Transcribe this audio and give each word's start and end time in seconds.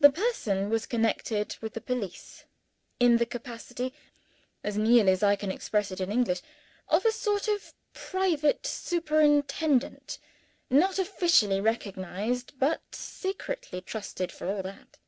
The 0.00 0.10
person 0.10 0.70
was 0.70 0.86
connected 0.86 1.56
with 1.60 1.74
the 1.74 1.80
police, 1.80 2.46
in 2.98 3.18
the 3.18 3.24
capacity 3.24 3.94
(as 4.64 4.76
nearly 4.76 5.12
as 5.12 5.22
I 5.22 5.36
can 5.36 5.52
express 5.52 5.92
it 5.92 6.00
in 6.00 6.10
English) 6.10 6.42
of 6.88 7.04
a 7.04 7.12
sort 7.12 7.46
of 7.46 7.72
private 7.92 8.66
superintendent 8.66 10.18
not 10.68 10.98
officially 10.98 11.60
recognized, 11.60 12.58
but 12.58 12.82
secretly 12.92 13.80
trusted 13.80 14.32
for 14.32 14.48
all 14.50 14.64
that. 14.64 14.98